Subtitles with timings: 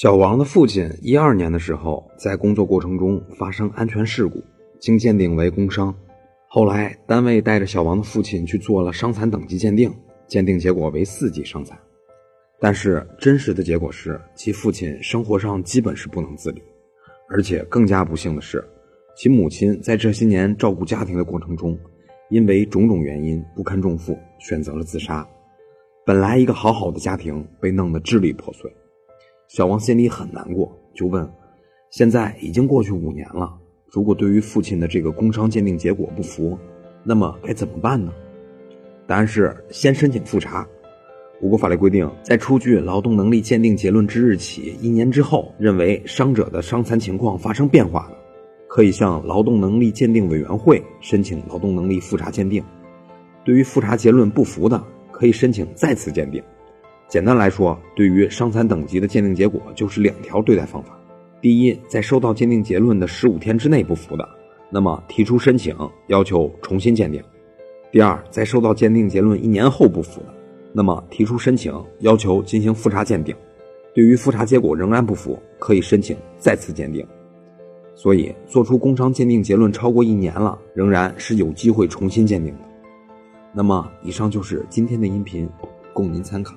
[0.00, 4.40] 小王的父亲一二年的时候，在工作过程中发生安全事故，
[4.78, 5.92] 经鉴定为工伤。
[6.46, 9.92] 后来单位带着小王的父亲去做了伤残等级鉴定，
[10.28, 11.76] 鉴定结果为四级伤残。
[12.60, 16.62] 但是真实的结果是，其父亲生活上基本是不能自理，
[17.28, 18.64] 而且更加不幸的是，
[19.16, 21.76] 其母亲在这些年照顾家庭的过程中，
[22.30, 25.28] 因为种种原因不堪重负，选择了自杀。
[26.06, 28.72] 本来一个好好的家庭被弄得支离破碎。
[29.48, 31.26] 小王心里很难过，就问
[31.90, 33.50] ：“现在已经过去五年了，
[33.86, 36.56] 如果对于父亲的这个工伤鉴定结果不服，
[37.02, 38.12] 那么该怎么办呢？”
[39.08, 40.68] 答案是先申请复查。
[41.40, 48.16] 我国法律规定，在出具劳动能力鉴定结论之日起一年之后，认为伤者的伤残情况发生变化的，
[48.68, 52.62] 可以向劳动能力鉴定委员会申请劳动能力复查鉴定。
[53.46, 56.42] 对于复查结论不服的，可以申请再次鉴定。
[57.08, 60.98] 简单来说，对于伤残等级的鉴定结果，就是两条对待方法：
[61.40, 64.28] 第一，在收到鉴定结论的十五天之内不服的，
[64.68, 65.74] 那么提出申请
[66.08, 67.22] 要求重新鉴定；
[67.90, 70.34] 第二，在收到鉴定结论一年后不服的，
[70.74, 73.34] 那么提出申请要求进行复查鉴定。
[73.94, 77.04] 对于复查结果仍然不服，可以申请再次鉴定。
[77.94, 82.60] 所以，做出工伤鉴定结论超过一年了，仍然是有机会重新鉴定的。
[83.52, 85.48] 那么，以上就是今天的音频，
[85.94, 86.54] 供您参考。